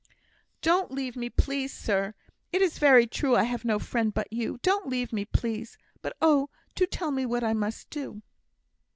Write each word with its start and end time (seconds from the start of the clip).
"Don't 0.63 0.89
leave 0.91 1.15
me, 1.15 1.29
please, 1.29 1.71
sir. 1.71 2.15
It 2.51 2.63
is 2.63 2.79
very 2.79 3.05
true 3.05 3.35
I 3.35 3.43
have 3.43 3.63
no 3.63 3.77
friend 3.77 4.11
but 4.11 4.33
you. 4.33 4.57
Don't 4.63 4.87
leave 4.87 5.13
me, 5.13 5.25
please. 5.25 5.77
But, 6.01 6.17
oh! 6.19 6.49
do 6.73 6.87
tell 6.87 7.11
me 7.11 7.23
what 7.23 7.43
I 7.43 7.53
must 7.53 7.91
do!" 7.91 8.23